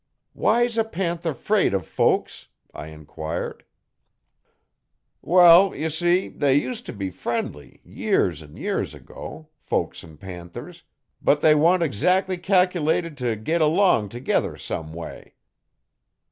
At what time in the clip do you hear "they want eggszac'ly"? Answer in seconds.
11.41-12.39